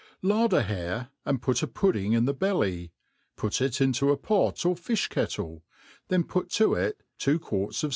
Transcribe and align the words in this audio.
LARD 0.23 0.51
a 0.53 0.63
hare« 0.63 1.09
and 1.25 1.43
put 1.43 1.61
a 1.61 1.67
pudding 1.67 2.13
ip 2.13 2.25
the 2.25 2.33
belly; 2.33 2.91
put 3.37 3.61
it 3.61 3.73
intc) 3.73 4.11
a 4.11 4.17
pot 4.17 4.65
or 4.65 4.73
filh 4.75 5.07
lcettle, 5.09 5.61
then 6.07 6.23
put 6.23 6.49
to 6.49 6.73
it 6.73 7.03
two 7.19 7.37
quarts 7.37 7.83
of. 7.83 7.89